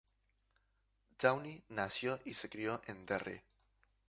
[1.19, 3.43] Downey nació y se crio en Derry.